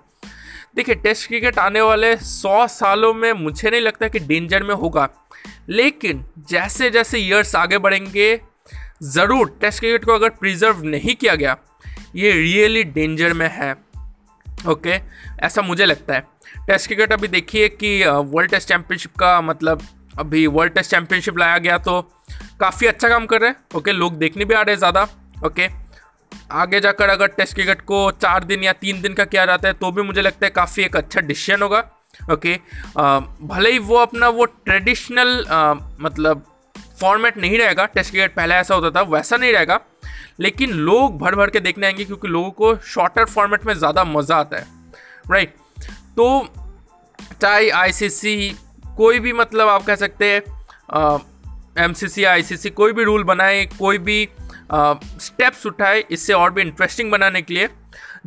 देखिए 0.76 0.96
टेस्ट 0.96 1.28
क्रिकेट 1.28 1.60
आने 1.60 1.82
वाले 1.82 2.16
सौ 2.18 2.66
सालों 2.68 3.14
में 3.14 3.32
मुझे 3.34 3.70
नहीं 3.70 3.82
लगता 3.82 4.08
कि 4.08 4.20
डेंजर 4.22 4.64
में 4.64 4.74
होगा, 4.76 5.08
लेकिन 5.70 6.24
जैसे 6.50 6.90
जैसे 6.90 7.20
ईयर्स 7.20 7.56
आगे 7.56 7.78
बढ़ेंगे, 7.78 8.40
ज़रूर 9.06 9.58
टेस्ट 9.62 9.80
क्रिकेट 9.80 10.06
को 10.06 10.14
अगर 10.14 10.30
प्रिजर्व 10.32 10.84
नहीं 10.86 11.16
किया 11.16 11.36
गया, 11.36 11.58
ये 12.16 12.32
रियली 12.32 12.84
डेंजर 12.86 13.34
में 13.34 13.50
है। 13.52 13.74
ओके, 14.68 15.00
ऐसा 15.40 15.62
मुझे 15.62 15.86
लगता 15.86 16.14
है। 16.14 16.22
टेस्ट 16.68 16.88
क्रिकेट 16.88 17.14
अभी 17.14 17.28
देखिए 17.30 17.68
कि 17.70 18.02
वर्ल्ड 18.06 18.52
टेस्ट 18.52 18.68
चैम्पियनशिप 18.70 19.16
का 19.20 19.40
मतलब 19.44 19.82
अभी 20.20 20.46
वर्ल्ड 20.50 20.74
टेस्ट 20.74 20.92
चैम्पियनशिप 20.92 21.38
लाया 21.38 21.58
गया 21.58 21.78
तो 21.80 22.02
काफ़ी 22.60 22.88
अच्छा 22.88 23.10
काम 23.10 23.26
कर 23.26 23.42
रहे 23.42 23.50
हैं। 23.50 23.78
ओके, 23.78 23.92
लोग 23.92 24.18
देखने 24.18 24.46
भी 24.46 24.54
आ 24.54 24.62
रहे 24.62 24.74
हैं 24.74 24.80
ज़्यादा। 24.80 25.08
ओके, 25.46 25.68
आगे 26.54 26.80
जाकर 26.80 27.10
अगर 27.10 27.28
टेस्ट 27.30 27.56
क्रिकेट 27.56 27.82
को 27.84 28.10
चार 28.14 28.44
दिन 28.44 28.64
या 28.64 28.74
तीन 28.76 29.02
दिन 29.02 29.14
का 29.14 29.26
किया 29.26 29.46
जाता 29.46 29.68
है 29.68 29.74
तो 29.76 29.92
भी 29.92 30.02
मुझे 30.04 30.22
लगता 30.22 30.46
है 30.46 30.50
काफ़ी 30.52 30.84
एक 30.84 30.96
अच्छा 30.96 31.22
डिसीज़न 31.22 31.62
होगा। 31.62 31.80
ओके 32.34 32.54
भले 33.46 33.72
ही 33.72 33.80
वो 33.82 33.98
अपना 33.98 34.28
वो 34.30 34.46
ट्रेडिशनल 34.46 35.44
मतलब 36.02 36.46
फॉर्मेट 37.00 37.38
नहीं 37.38 37.58
रहेगा, 37.58 37.86
टेस्ट 37.86 38.12
क्रिकेट 38.12 38.36
पहले 38.36 38.56
ऐसा 38.56 38.76
होता 38.76 38.90
था, 38.92 39.02
वैसा 39.04 39.38
नहीं 39.38 39.52
रहेगा। 39.54 39.80
लेकिन 40.40 40.72
लोग 40.72 41.18
भर 41.20 41.36
भर 41.36 41.50
के 41.50 41.60
देखने 41.60 41.86
आएँगे 41.88 42.06
क्योंकि 42.06 42.28
लोगों 42.28 42.52
को 42.52 42.76
शॉर्टर 42.86 43.26
फॉर्मेट 43.26 43.66
में 43.66 43.74
ज़्यादा 43.74 44.04
मज़ा 44.04 44.36
आता 44.36 44.58
है। 44.58 44.68
राइट 45.32 45.56
तो 46.18 46.48
चाहे 47.42 47.70
आईसीसी 47.70 48.56
कोई 48.98 49.20
भी 49.20 49.34
मतलब 49.34 49.68
आप 49.68 49.84
कह 49.86 49.96
सकते 49.96 50.26
हैं 50.26 50.42
एम 51.80 51.94
सी 51.94 52.08
सी 52.08 52.26
सी 52.44 52.58
सी 52.58 52.70
कोई 52.70 52.94
भी 52.94 53.04
रूल 53.04 53.24
बनाए, 53.24 53.66
कोई 53.80 53.98
भी 53.98 54.28
स्टेप्स 54.72 55.66
उठाए, 55.66 56.04
इससे 56.12 56.34
और 56.34 56.52
भी 56.52 56.62
इंटरेस्टिंग 56.62 57.12
बनाने 57.12 57.42
के 57.42 57.54
लिए, 57.54 57.70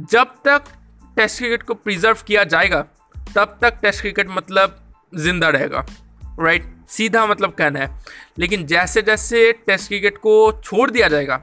जब 0.00 0.34
तक 0.44 0.64
टेस्ट 1.16 1.38
क्रिकेट 1.38 1.62
को 1.62 1.74
प्रिजर्व 1.74 2.18
किया 2.26 2.44
जाएगा, 2.44 2.80
तब 3.34 3.58
तक 3.62 3.78
टेस्ट 3.82 4.00
क्रिकेट 4.00 4.28
मतलब 4.30 4.78
ज़िंदा 5.12 5.48
रहेगा। 5.48 5.86
Right 6.40 6.62
right? 6.62 6.90
सीधा 6.90 7.24
मतलब 7.26 7.52
कहना 7.52 7.80
है। 7.80 7.90
लेकिन 8.38 8.66
जैसे 8.66 9.02
जैसे 9.02 9.50
टेस्ट 9.66 9.88
क्रिकेट 9.88 10.18
को 10.18 10.60
छोड़ 10.64 10.90
दिया 10.90 11.08
जाएगा 11.08 11.40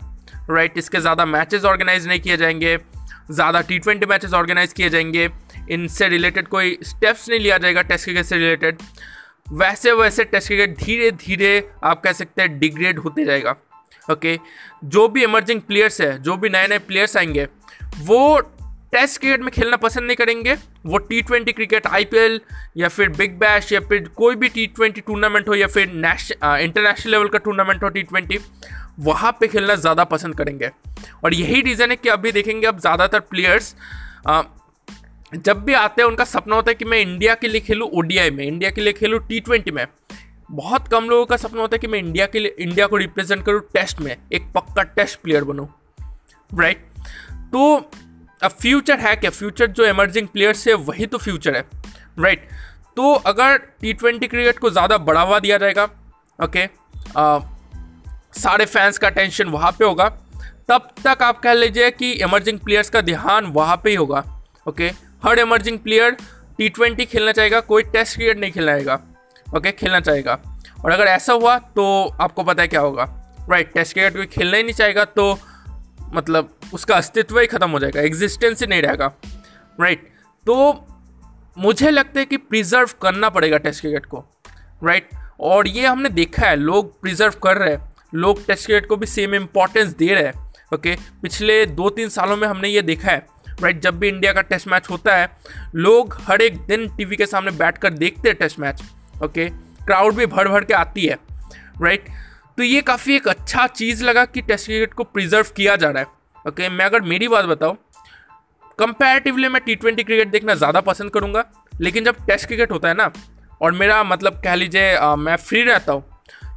राइट 0.49 0.77
इसके 0.77 0.99
ज़्यादा 0.99 1.25
मैचेस 1.25 1.65
ऑर्गेनाइज 1.65 2.07
नहीं 2.07 2.19
किए 2.19 2.37
जाएँगे, 2.37 2.77
ज़्यादा 3.31 3.61
टी 3.61 3.79
ट्वेंटी 3.79 4.05
मैचेस 4.05 4.33
ऑर्गेनाइज 4.33 4.73
किए 4.73 4.89
जाएँगे। 4.89 5.29
इनसे 5.71 6.07
रिलेटेड 6.09 6.47
कोई 6.47 6.77
स्टेप्स 6.83 7.29
नहीं 7.29 7.39
लिया 7.39 7.57
जाएगा 7.57 7.81
टेस्ट 7.81 8.05
क्रिकेट 8.05 8.25
से 8.25 8.37
रिलेटेड 8.37 8.81
वैसे 9.53 9.91
वैसे 9.93 10.23
टेस्ट 10.23 10.47
क्रिकेट 10.47 10.77
धीरे 10.77 11.11
धीरे 11.11 11.67
आप 11.83 12.01
कह 12.03 12.11
सकते 12.13 12.41
हैं 12.41 12.57
डिग्रेड 12.59 12.99
होते 12.99 13.25
जाएगा 13.25 13.55
ओके 14.11 14.37
जो 14.85 15.07
भी 15.07 15.23
इमर्जिंग 15.23 15.61
प्लेयर्स 15.61 15.99
है, 16.01 16.17
जो 16.21 16.35
भी 16.37 16.49
नए 16.49 16.67
नए 16.67 16.79
प्लेयर्स 16.79 17.17
आएँगे, 17.17 17.47
वो 17.99 18.39
टेस्ट 18.93 19.19
क्रिकेट 19.19 19.41
में 19.41 19.49
खेलना 19.51 19.77
पसंद 19.77 20.05
नहीं 20.05 20.15
करेंगे। 20.15 20.53
वो 20.85 20.97
टी 20.99 21.21
ट्वेंटी 21.21 21.51
क्रिकेट 21.51 21.87
आईपीएल 21.87 22.39
या 22.77 22.87
फिर 22.87 23.09
बिग 23.09 23.37
बैश 23.39 23.71
या 23.71 23.79
फिर 23.79 24.07
कोई 24.17 24.35
भी 24.35 24.49
टी 24.49 24.65
ट्वेंटी 24.67 25.01
टूर्नामेंट 25.01 25.49
हो 25.49 25.55
या 25.55 25.67
फिर 25.67 25.89
इंटरनेशनल 25.89 27.11
लेवल 27.11 27.27
का 27.27 27.39
टूर्नामेंट 27.39 27.83
हो 27.83 27.89
टी 27.89 28.03
ट्वेंटी 28.03 28.39
वहाँ 28.99 29.31
पे 29.39 29.47
खेलना 29.47 29.75
ज़्यादा 29.75 30.03
पसंद 30.03 30.35
करेंगे। 30.35 30.69
और 31.23 31.33
यही 31.33 31.61
रीज़न 31.61 31.89
है 31.91 31.95
कि 31.95 32.09
अभी 32.09 32.31
देखेंगे 32.31 32.67
अब 32.67 32.79
ज़्यादातर 32.79 33.19
प्लेयर्स 33.21 33.75
जब 35.35 35.63
भी 35.63 35.73
आते 35.73 36.01
हैं 36.01 36.07
उनका 36.09 36.25
सपना 36.25 36.55
होता 36.55 36.71
है 36.71 36.75
कि 36.75 36.85
मैं 36.85 36.99
इंडिया 36.99 37.33
के 37.35 37.47
लिए 37.47 37.61
खेलूँ 37.61 37.89
ओडीआई 37.93 38.29
में 38.31 38.43
इंडिया 38.45 38.69
के 38.71 38.81
लिए 38.81 38.93
खेलूँ 38.93 39.19
टी 39.27 39.39
ट्वेंटी 39.39 39.71
में। 39.71 39.85
बहुत 40.51 40.87
कम 40.87 41.09
लोगों 41.09 41.25
का 41.25 41.37
सपना 41.37 41.61
होता 41.61 41.75
है 41.75 41.79
कि 41.79 41.87
मैं 41.87 41.99
इंडिया 41.99 42.25
के 42.25 42.39
लिए 42.39 42.55
इंडिया 42.59 42.87
को 42.87 42.97
रिप्रेजेंट 42.97 43.45
करूँ 43.45 43.61
टेस्ट 43.73 44.01
में 44.01 44.15
एक 44.33 44.51
पक्का 44.55 44.83
टेस्ट 44.95 45.19
प्लेयर 45.21 45.43
बनूँ 45.43 45.67
राइट 46.51 46.85
तो 47.51 47.75
अब 48.41 48.51
फ्यूचर 48.51 48.99
है 48.99 49.15
क्या 49.15 49.29
फ्यूचर 49.31 49.67
जो 49.67 49.85
इमर्जिंग 49.85 50.27
प्लेयर्स 50.27 50.67
है 50.67 50.73
वही 50.73 51.05
तो 51.05 51.17
फ्यूचर 51.17 51.55
है 51.55 51.61
राइट 52.19 52.39
right? 52.39 52.95
तो 52.95 53.13
अगर 53.25 53.57
टी 53.81 53.93
ट्वेंटी 53.93 54.27
क्रिकेट 54.27 54.59
को 54.59 54.69
ज़्यादा 54.69 54.97
बढ़ावा 54.97 55.39
दिया 55.39 55.57
जाएगा 55.57 55.83
ओके 56.39 56.65
आ, 57.17 57.39
सारे 58.35 58.65
फैंस 58.65 58.97
का 58.97 59.09
टेंशन 59.09 59.49
वहाँ 59.49 59.71
पे 59.71 59.85
होगा। 59.85 60.07
तब 60.69 60.89
तक 61.03 61.23
आप 61.23 61.39
कह 61.39 61.53
लीजिए 61.53 61.89
कि 61.91 62.11
इमर्जिंग 62.13 62.59
प्लेयर्स 62.59 62.89
का 62.89 63.01
ध्यान 63.01 63.45
वहाँ 63.47 63.75
पे 63.77 63.89
ही 63.89 63.95
होगा। 63.95 64.23
ओके 64.67 64.91
हर 65.23 65.39
इमर्जिंग 65.39 65.79
प्लेयर 65.79 66.17
टी 66.57 66.69
ट्वेंटी 66.69 67.05
खेलना 67.05 67.31
चाहेगा, 67.31 67.59
कोई 67.59 67.83
टेस्ट 67.83 68.15
क्रिकेट 68.15 68.39
नहीं 68.39 68.51
खेलना 68.51 68.99
ओके 69.47 69.71
खेलना 69.71 69.99
चाहेगा। 69.99 70.39
और 70.85 70.91
अगर 70.91 71.05
ऐसा 71.05 71.33
हुआ 71.33 71.57
तो 71.57 71.85
आपको 72.21 72.43
पता 72.43 72.61
है 72.61 72.67
क्या 72.67 72.81
होगा। 72.81 73.03
राइट 73.49 73.73
टेस्ट 73.73 73.93
क्रिकेट 73.93 74.15
कोई 74.15 74.25
खेलना 74.27 74.57
ही 74.57 74.63
नहीं 74.63 74.73
चाहेगा 74.73 75.05
तो 75.05 75.37
मतलब 76.13 76.53
उसका 76.73 76.95
अस्तित्व 76.95 77.39
ही 77.39 77.47
खत्म 77.47 77.69
हो 77.69 77.79
जाएगा 77.79 78.01
एग्जिस्टेंस 78.01 78.61
ही 78.61 78.67
नहीं 78.67 78.81
रहेगा। 78.81 79.11
राइट 79.79 80.07
तो 80.45 80.87
मुझे 81.57 81.89
लगता 81.91 82.19
है 82.19 82.25
कि 82.25 82.37
प्रिजर्व 82.37 82.89
करना 83.01 83.29
पड़ेगा 83.29 83.57
टेस्ट 83.57 83.81
क्रिकेट 83.81 84.05
को। 84.05 84.23
राइट 84.83 85.09
और 85.39 85.67
ये 85.67 85.85
हमने 85.85 86.09
देखा 86.09 86.45
है, 86.45 86.55
लोग 86.55 86.99
प्रिजर्व 87.01 87.33
कर 87.43 87.57
रहे 87.57 87.73
हैं। 87.73 87.94
लोग 88.15 88.45
टेस्ट 88.47 88.65
क्रिकेट 88.65 88.87
को 88.89 88.97
भी 88.97 89.05
सेम 89.07 89.35
इम्पोर्टेंस 89.35 89.95
दे 89.95 90.13
रहे 90.13 90.23
हैं। 90.23 90.33
ओके 90.73 90.95
पिछले 91.21 91.65
दो 91.67 91.89
तीन 91.91 92.09
सालों 92.09 92.37
में 92.37 92.47
हमने 92.47 92.69
ये 92.69 92.81
देखा 92.83 93.11
है 93.11 93.25
राइट 93.61 93.79
जब 93.81 93.99
भी 93.99 94.07
इंडिया 94.07 94.33
का 94.33 94.41
टेस्ट 94.43 94.67
मैच 94.67 94.89
होता 94.89 95.15
है, 95.15 95.29
लोग 95.75 96.17
हर 96.21 96.41
एक 96.41 96.57
दिन 96.67 96.87
टीवी 96.97 97.15
के 97.15 97.25
सामने 97.25 97.51
बैठ 97.53 97.77
कर 97.77 97.93
देखते 97.93 98.29
हैं 98.29 98.37
टेस्ट 98.37 98.59
मैच 98.59 98.83
ओके 99.23 99.49
क्राउड 99.81 100.15
भी 100.15 100.25
भर 100.25 100.47
भर 100.47 100.63
के 100.63 100.73
आती 100.73 101.05
है 101.05 101.17
राइट 101.81 102.09
तो 102.57 102.63
ये 102.63 102.81
काफ़ी 102.83 103.15
एक 103.15 103.27
अच्छा 103.27 103.65
चीज़ 103.69 104.03
लगा 104.03 104.25
कि 104.25 104.41
टेस्ट 104.41 104.65
क्रिकेट 104.65 104.93
को 104.93 105.03
प्रिजर्व 105.05 105.47
किया 105.55 105.75
जा 105.75 105.89
रहा 105.89 106.01
है। 106.01 106.47
ओके 106.47 106.69
मैं 106.69 106.85
अगर 106.85 107.01
मेरी 107.03 107.27
बात 107.27 107.45
बताऊँ 107.45 107.77
कंपैरेटिवली 108.79 109.47
मैं 109.47 109.61
टी 109.65 109.75
ट्वेंटी 109.75 110.03
क्रिकेट 110.03 110.27
देखना 110.29 110.53
ज़्यादा 110.55 110.81
पसंद 110.81 111.11
करूँगा, 111.11 111.43
लेकिन 111.73 112.03
जब 112.03 112.25
टेस्ट 112.27 112.47
क्रिकेट 112.47 112.71
होता 112.71 112.87
है 112.87 112.93
ना, 112.93 113.11
और 113.61 113.71
मेरा 113.71 114.03
मतलब 114.03 114.41
कह 114.43 114.55
लीजिए 114.55 115.15
मैं 115.17 115.35
फ्री 115.37 115.63
रहता 115.63 115.93
हूँ 115.93 116.03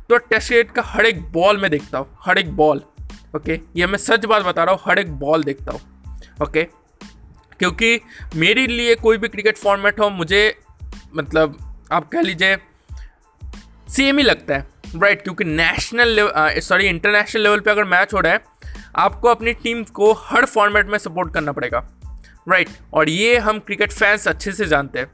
तो 0.09 0.17
टेस्ट 0.19 0.49
क्रिकेट 0.49 0.71
का 0.71 0.83
हर 0.83 1.07
एक 1.07 1.21
बॉल 1.33 1.57
में 1.57 1.71
देखता 1.71 1.99
हूँ 1.99 2.17
हर 2.21 2.39
एक 2.39 2.51
बॉल 2.57 2.83
ओके 3.37 3.61
ये 3.77 3.87
मैं 3.87 3.99
सच 3.99 4.25
बात 4.25 4.43
बता 4.43 4.65
रहा 4.65 4.75
हूँ 4.75 4.81
हर 4.87 4.99
एक 4.99 5.11
बॉल 5.13 5.43
देखता 5.45 5.73
हूँ 5.73 5.81
ओके 6.43 6.63
क्योंकि 7.59 8.01
मेरे 8.37 8.67
लिए 8.67 8.95
कोई 8.95 9.19
भी 9.19 9.29
क्रिकेट 9.29 9.59
फॉर्मेट 9.59 10.01
हो 10.01 10.09
मुझे 10.11 10.43
मतलब 11.15 11.59
आप 11.93 12.09
कह 12.09 12.21
लीजिए 12.21 12.57
सेम 13.89 14.19
ही 14.19 14.25
लगता 14.25 14.55
है 14.55 14.67
राइट 14.97 15.23
क्योंकि 15.23 15.45
नेशनल 15.45 16.17
सॉरी 16.61 16.87
इंटरनेशनल 16.87 17.43
लेवल 17.43 17.61
पे 17.61 17.71
अगर 17.71 17.85
मैच 17.85 18.15
हो 18.15 18.21
रहा 18.21 18.33
है 18.33 18.43
आपको 18.97 19.29
अपनी 19.29 19.53
टीम 19.53 19.83
को 19.93 20.13
हर 20.13 20.45
फॉर्मेट 20.45 20.87
में 20.87 20.99
सपोर्ट 20.99 21.35
करना 21.35 21.53
पड़ेगा 21.53 21.79
राइट 22.49 22.69
right, 22.69 22.83
और 22.93 23.09
ये 23.09 23.37
हम 23.39 23.59
क्रिकेट 23.59 23.93
फैंस 23.93 24.29
अच्छे 24.29 24.53
से 24.53 24.65
जानते 24.65 24.99
हैं 24.99 25.11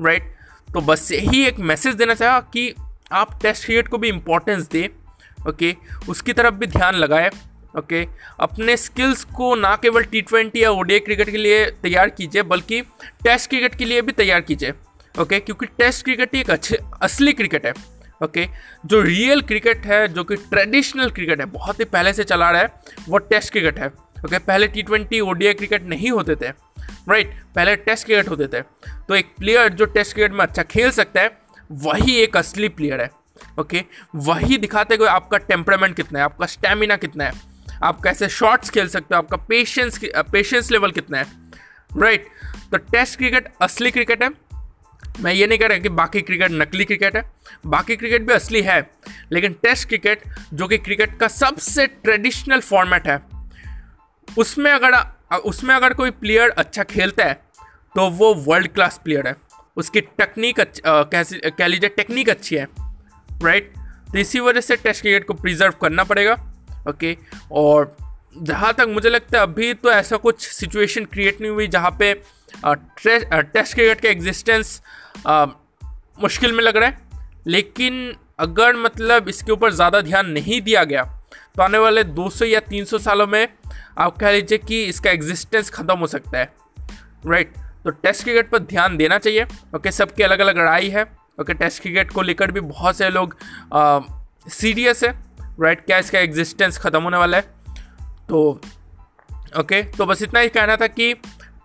राइट 0.00 0.22
right, 0.22 0.74
तो 0.74 0.80
बस 0.80 1.10
यही 1.12 1.44
एक 1.44 1.58
मैसेज 1.58 1.94
देना 1.94 2.14
चाहा 2.14 2.40
कि 2.40 2.72
आप 3.12 3.38
टेस्ट 3.42 3.64
क्रिकेट 3.64 3.88
को 3.88 3.98
भी 3.98 4.08
इम्पोर्टेंस 4.08 4.68
दें 4.68 4.88
ओके 5.48 5.74
उसकी 6.08 6.32
तरफ़ 6.32 6.54
भी 6.54 6.66
ध्यान 6.68 6.94
लगाए 6.94 7.30
ओके 7.78 8.06
अपने 8.40 8.76
स्किल्स 8.76 9.24
को 9.36 9.54
ना 9.54 9.74
केवल 9.76 10.04
टी 10.04 10.20
ट्वेंटी 10.22 10.62
या 10.62 10.70
ओडीआई 10.70 11.00
क्रिकेट 11.00 11.30
के 11.30 11.36
लिए 11.36 11.64
तैयार 11.82 12.10
कीजिए, 12.10 12.42
बल्कि 12.42 12.80
टेस्ट 13.24 13.50
क्रिकेट 13.50 13.74
के 13.74 13.84
लिए 13.84 14.02
भी 14.02 14.12
तैयार 14.12 14.40
कीजिए 14.40 14.72
ओके 15.14 15.40
क्योंकि 15.40 15.66
टेस्ट 15.68 16.04
क्रिकेट 16.04 16.34
एक 16.34 16.50
अच्छे, 16.50 16.78
असली 17.02 17.32
क्रिकेट 17.32 17.66
है 17.66 17.72
ओके 18.20 18.46
जो 18.86 19.00
रियल 19.00 19.40
क्रिकेट 19.42 19.86
है, 19.86 20.06
जो 20.08 20.24
कि 20.24 20.36
ट्रेडिशनल 20.36 21.10
क्रिकेट 21.10 21.40
है, 21.40 21.46
बहुत 21.46 21.80
ही 21.80 21.84
पहले 21.86 22.12
से 22.12 22.24
चला 22.24 22.50
रहा 22.50 22.60
है, 22.62 22.72
वो 23.08 23.18
टेस्ट 23.18 23.52
क्रिकेट 23.52 23.78
है 23.78 23.86
ओके 24.24 24.38
पहले 24.40 24.66
टी 24.68 24.82
ट्वेंटी 24.82 25.20
ओडीआई 25.20 25.54
क्रिकेट 25.54 25.88
नहीं 25.88 26.10
होते 26.10 26.36
थे 26.36 26.48
राइट 27.08 27.32
पहले 27.54 27.76
टेस्ट 27.78 28.06
क्रिकेट 28.06 28.28
होते 28.28 28.46
थे। 28.48 28.60
तो 29.08 29.14
एक 29.14 29.34
प्लेयर 29.38 29.68
जो 29.72 29.84
टेस्ट 29.86 30.14
क्रिकेट 30.14 30.32
में 30.32 30.44
अच्छा 30.44 30.62
खेल 30.64 30.90
सकता 30.90 31.20
है 31.20 31.38
वही 31.70 32.16
एक 32.16 32.36
असली 32.36 32.68
प्लेयर 32.70 33.00
है 33.00 33.10
ओके 33.58 33.84
वही 34.16 34.56
दिखाते 34.58 34.94
हुए 34.94 35.08
आपका 35.08 35.38
टेम्परामेंट 35.38 35.96
कितना 35.96 36.18
है, 36.18 36.24
आपका 36.24 36.46
स्टेमिना 36.46 36.96
कितना 36.96 37.24
है, 37.24 37.32
आप 37.82 38.02
कैसे 38.04 38.28
शॉट्स 38.28 38.70
खेल 38.70 38.88
सकते 38.88 39.14
हो, 39.14 39.18
आपका 39.18 39.36
पेशेंस 39.38 40.00
पेशेंस 40.32 40.70
लेवल 40.70 40.90
कितना 40.90 41.18
है 41.18 41.26
राइट 41.90 42.26
तो 42.70 42.76
टेस्ट 42.78 43.18
क्रिकेट 43.18 43.48
असली 43.62 43.90
क्रिकेट 43.90 44.22
है। 44.22 44.28
मैं 45.20 45.32
ये 45.32 45.46
नहीं 45.46 45.58
कह 45.58 45.66
रहा 45.66 45.78
कि 45.78 45.88
बाकी 45.90 46.20
क्रिकेट 46.22 46.50
नकली 46.52 46.84
क्रिकेट 46.84 47.16
है, 47.16 47.22
बाकी 47.66 47.96
क्रिकेट 47.96 48.22
भी 48.22 48.32
असली 48.32 48.60
है, 48.62 48.80
लेकिन 49.32 49.52
टेस्ट 49.62 49.88
क्रिकेट 49.88 50.22
जो 50.54 50.68
कि 50.68 50.78
क्रिकेट 50.78 51.18
का 51.20 51.28
सबसे 51.28 51.86
ट्रेडिशनल 51.86 52.60
फॉर्मेट 52.62 53.08
है, 53.08 53.20
उसमें 54.28 54.70
अगर 54.72 54.98
उसमें 55.44 55.74
अगर 55.74 55.92
कोई 55.94 56.10
प्लेयर 56.12 56.50
अच्छा 56.50 56.82
खेलता 56.84 57.24
है 57.24 57.34
तो 57.94 58.08
वो 58.10 58.32
वर्ल्ड 58.36 58.68
क्लास 58.68 59.00
प्लेयर 59.04 59.26
है। 59.28 59.34
उसकी 59.76 60.00
टेक्निक 60.00 60.60
कह 61.58 61.66
लीजिए 61.66 61.88
टेक्निक 61.88 62.28
अच्छी 62.28 62.56
है 62.56 62.68
राइट 63.42 63.72
तो 64.12 64.18
इसी 64.18 64.40
वजह 64.40 64.60
से 64.60 64.76
टेस्ट 64.76 65.02
क्रिकेट 65.02 65.26
को 65.26 65.34
प्रिजर्व 65.34 65.72
करना 65.82 66.04
पड़ेगा 66.04 66.52
ओके 66.88 67.16
और 67.52 67.96
जहाँ 68.42 68.72
तक 68.72 68.86
मुझे 68.88 69.08
लगता 69.08 69.38
है 69.38 69.42
अभी 69.42 69.74
तो 69.74 69.92
ऐसा 69.92 70.16
कुछ 70.16 70.48
सिचुएशन 70.48 71.04
क्रिएट 71.04 71.40
नहीं 71.40 71.50
हुई 71.50 71.66
जहाँ 71.66 71.90
पे 71.90 72.14
टेस्ट 73.26 73.74
क्रिकेट 73.74 74.00
का 74.00 74.08
एग्जिस्टेंस 74.08 74.82
मुश्किल 76.22 76.52
में 76.52 76.64
लग 76.64 76.76
रहा 76.76 76.88
है। 76.88 76.98
लेकिन 77.46 78.16
अगर 78.38 78.76
मतलब 78.76 79.28
इसके 79.28 79.52
ऊपर 79.52 79.72
ज़्यादा 79.72 80.00
ध्यान 80.00 80.30
नहीं 80.30 80.62
दिया 80.62 80.84
गया 80.84 81.02
तो 81.56 81.62
आने 81.62 81.78
वाले 81.78 82.04
200 82.04 82.42
या 82.42 82.60
300 82.60 83.00
सालों 83.00 83.26
में 83.26 83.48
आप 83.98 84.16
कह 84.18 84.30
लीजिए 84.30 84.58
कि 84.58 84.84
इसका 84.84 85.10
एग्जिस्टेंस 85.10 85.70
ख़त्म 85.70 85.98
हो 85.98 86.06
सकता 86.06 86.38
है 86.38 86.54
राइट 87.26 87.52
तो 87.84 87.90
टेस्ट 87.92 88.22
क्रिकेट 88.24 88.50
पर 88.50 88.58
ध्यान 88.60 88.96
देना 88.96 89.18
चाहिए। 89.18 89.46
ओके, 89.76 89.90
सबकी 89.92 90.22
अलग 90.22 90.38
अलग 90.38 90.58
लड़ाई 90.58 90.88
है। 90.88 91.02
ओके, 91.40 91.54
टेस्ट 91.54 91.82
क्रिकेट 91.82 92.12
को 92.12 92.22
लेकर 92.22 92.50
भी 92.50 92.60
बहुत 92.62 92.96
से 92.96 93.08
लोग 93.10 93.36
सीरियस 94.50 95.04
है, 95.04 95.10
राइट? 95.60 95.84
क्या 95.86 95.98
इसका 95.98 96.18
एग्जिस्टेंस 96.18 96.78
ख़त्म 96.78 97.02
होने 97.02 97.16
वाला 97.16 97.36
है? 97.36 97.42
तो 98.28 98.60
ओके 99.58 99.82
तो 99.92 100.06
बस 100.06 100.22
इतना 100.22 100.40
ही 100.40 100.48
कहना 100.48 100.76
था 100.76 100.86
कि 100.88 101.12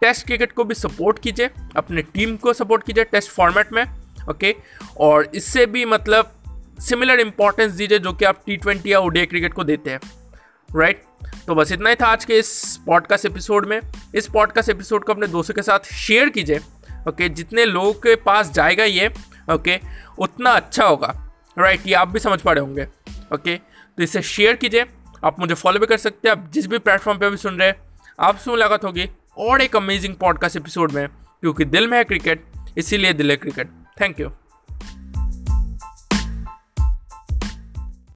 टेस्ट 0.01 0.25
क्रिकेट 0.25 0.51
को 0.51 0.63
भी 0.63 0.75
सपोर्ट 0.75 1.19
कीजिए, 1.19 1.49
अपने 1.75 2.01
टीम 2.03 2.35
को 2.37 2.53
सपोर्ट 2.53 2.83
कीजिए 2.83 3.03
टेस्ट 3.03 3.31
फॉर्मेट 3.31 3.73
में, 3.73 3.83
ओके? 4.29 4.55
और 4.97 5.29
इससे 5.35 5.65
भी 5.65 5.85
मतलब 5.85 6.31
सिमिलर 6.79 7.19
इंपॉर्टेंस 7.19 7.71
दीजिए 7.71 7.99
जो 7.99 8.13
कि 8.13 8.25
आप 8.25 8.41
टी 8.45 8.57
ट्वेंटी 8.57 8.91
या 8.91 8.99
ओडीआई 8.99 9.25
क्रिकेट 9.25 9.53
को 9.53 9.63
देते 9.63 9.89
हैं 9.89 9.99
राइट 10.69 11.03
तो 11.47 11.55
बस 11.55 11.71
इतना 11.71 11.89
ही 11.89 11.95
था 11.95 12.05
आज 12.05 12.25
के 12.25 12.37
इस 12.39 12.79
पॉडकास्ट 12.85 13.25
एपिसोड 13.25 13.67
में। 13.67 13.79
इस 14.15 14.27
पॉडकास्ट 14.27 14.69
एपिसोड 14.69 15.05
को 15.05 15.13
अपने 15.13 15.27
दोस्तों 15.27 15.53
के 15.53 15.61
साथ 15.61 15.93
शेयर 15.93 16.29
कीजिए 16.29 16.59
ओके 17.07 17.29
जितने 17.29 17.65
लोगों 17.65 17.93
के 17.93 18.15
पास 18.15 18.51
जाएगा 18.51 18.83
ये 18.83 19.13
ओके 19.51 19.79
उतना 20.19 20.51
अच्छा 20.51 20.85
होगा। 20.85 21.13
राइट 21.57 21.87
ये 21.87 21.93
आप 21.93 22.07
भी 22.07 22.19
समझ 22.19 22.41
पा 22.41 22.51
रहे 22.51 22.63
होंगे 22.63 22.87
ओके 23.33 23.55
तो 23.55 24.03
इसे 24.03 24.21
शेयर 24.21 24.55
कीजिए। 24.55 24.85
आप 25.25 25.39
मुझे 25.39 25.53
फॉलो 25.53 25.79
भी 25.79 25.85
कर 25.85 25.97
सकते 25.97 26.27
हैं। 26.27 26.35
आप 26.35 26.49
जिस 26.53 26.67
भी 26.67 26.77
प्लेटफॉर्म 26.77 27.19
पे 27.19 27.25
अभी 27.25 27.37
सुन 27.37 27.59
रहे 27.59 27.67
हैं 27.67 27.75
आपसे 28.19 28.51
मुलाकात 28.51 28.83
होगी 28.83 29.09
और 29.37 29.61
एक 29.61 29.75
अमेजिंग 29.75 30.15
पॉडकास्ट 30.15 30.57
एपिसोड 30.57 30.91
में, 30.91 31.07
क्योंकि 31.07 31.65
दिल 31.65 31.87
में 31.87 31.97
है 31.97 32.03
क्रिकेट 32.03 32.45
इसीलिए 32.77 33.13
दिल 33.13 33.31
है 33.31 33.37
क्रिकेट 33.37 33.69
थैंक 34.01 34.19
यू 34.19 34.29